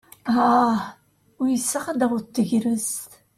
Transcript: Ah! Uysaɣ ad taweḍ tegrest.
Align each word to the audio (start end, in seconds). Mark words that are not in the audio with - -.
Ah! 0.45 0.81
Uysaɣ 1.41 1.85
ad 1.87 1.97
taweḍ 1.99 2.21
tegrest. 2.27 3.11